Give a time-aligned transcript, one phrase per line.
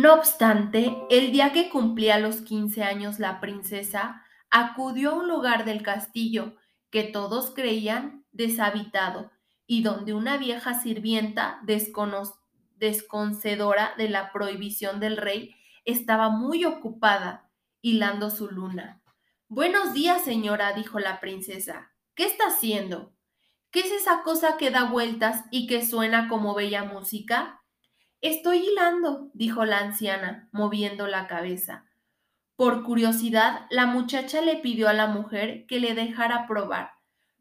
[0.00, 5.66] No obstante, el día que cumplía los 15 años la princesa acudió a un lugar
[5.66, 6.56] del castillo
[6.88, 9.30] que todos creían deshabitado
[9.66, 11.60] y donde una vieja sirvienta
[12.76, 15.54] desconcedora de la prohibición del rey
[15.84, 17.50] estaba muy ocupada
[17.82, 19.02] hilando su luna.
[19.48, 21.92] Buenos días, señora, dijo la princesa.
[22.14, 23.12] ¿Qué está haciendo?
[23.70, 27.59] ¿Qué es esa cosa que da vueltas y que suena como bella música?
[28.22, 31.86] Estoy hilando, dijo la anciana, moviendo la cabeza.
[32.54, 36.90] Por curiosidad, la muchacha le pidió a la mujer que le dejara probar.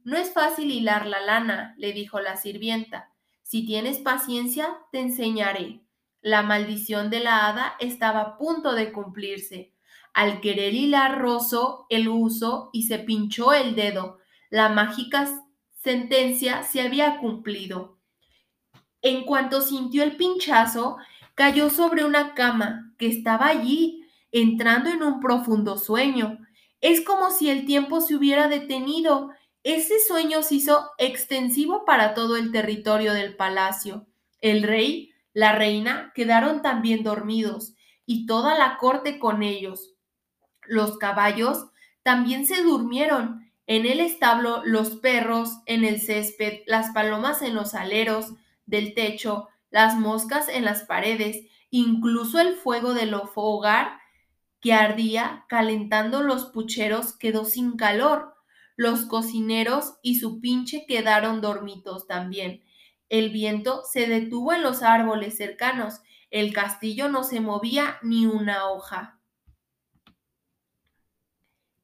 [0.05, 3.11] No es fácil hilar la lana, le dijo la sirvienta.
[3.43, 5.81] Si tienes paciencia, te enseñaré.
[6.21, 9.73] La maldición de la hada estaba a punto de cumplirse.
[10.13, 14.19] Al querer hilar rozó el uso y se pinchó el dedo.
[14.49, 15.27] La mágica
[15.73, 17.98] sentencia se había cumplido.
[19.01, 20.97] En cuanto sintió el pinchazo,
[21.35, 26.37] cayó sobre una cama que estaba allí, entrando en un profundo sueño.
[26.81, 29.31] Es como si el tiempo se hubiera detenido.
[29.63, 34.05] Ese sueño se hizo extensivo para todo el territorio del palacio.
[34.41, 37.73] El rey, la reina, quedaron también dormidos,
[38.05, 39.93] y toda la corte con ellos.
[40.65, 41.67] Los caballos
[42.03, 43.51] también se durmieron.
[43.67, 48.33] En el establo los perros, en el césped, las palomas en los aleros,
[48.69, 53.99] del techo, las moscas en las paredes, incluso el fuego del hogar
[54.61, 58.35] que ardía calentando los pucheros quedó sin calor.
[58.75, 62.63] Los cocineros y su pinche quedaron dormidos también.
[63.09, 66.01] El viento se detuvo en los árboles cercanos.
[66.29, 69.19] El castillo no se movía ni una hoja.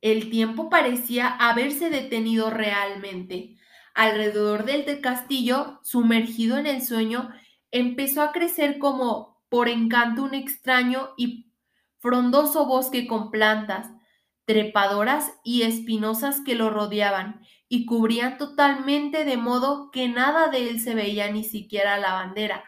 [0.02, 3.55] El tiempo parecía haberse detenido realmente.
[3.96, 7.30] Alrededor del castillo, sumergido en el sueño,
[7.72, 11.50] empezó a crecer como por encanto un extraño y
[12.00, 13.90] frondoso bosque con plantas,
[14.44, 20.82] trepadoras y espinosas que lo rodeaban y cubrían totalmente de modo que nada de él
[20.82, 22.66] se veía ni siquiera la bandera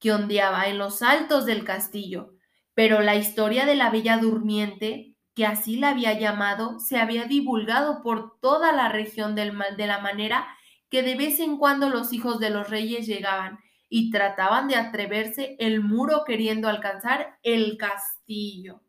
[0.00, 2.32] que ondeaba en los altos del castillo.
[2.72, 8.00] Pero la historia de la bella durmiente, que así la había llamado, se había divulgado
[8.02, 10.48] por toda la región del, de la manera
[10.92, 15.56] que de vez en cuando los hijos de los reyes llegaban y trataban de atreverse
[15.58, 18.82] el muro queriendo alcanzar el castillo.